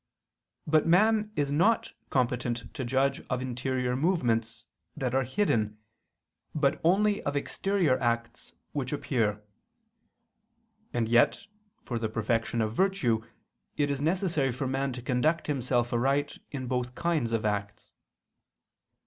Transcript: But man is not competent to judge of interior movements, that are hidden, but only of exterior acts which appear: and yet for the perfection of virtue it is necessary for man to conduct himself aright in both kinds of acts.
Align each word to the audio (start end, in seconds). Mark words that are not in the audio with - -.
But 0.65 0.87
man 0.87 1.31
is 1.35 1.51
not 1.51 1.93
competent 2.09 2.73
to 2.73 2.83
judge 2.83 3.19
of 3.29 3.39
interior 3.39 3.95
movements, 3.95 4.65
that 4.97 5.13
are 5.13 5.21
hidden, 5.21 5.77
but 6.55 6.81
only 6.83 7.21
of 7.21 7.35
exterior 7.35 7.99
acts 7.99 8.55
which 8.71 8.91
appear: 8.91 9.43
and 10.91 11.07
yet 11.07 11.45
for 11.83 11.99
the 11.99 12.09
perfection 12.09 12.61
of 12.61 12.73
virtue 12.73 13.23
it 13.77 13.91
is 13.91 14.01
necessary 14.01 14.51
for 14.51 14.65
man 14.65 14.91
to 14.93 15.03
conduct 15.03 15.45
himself 15.45 15.93
aright 15.93 16.39
in 16.49 16.65
both 16.65 16.95
kinds 16.95 17.31
of 17.31 17.45
acts. 17.45 17.91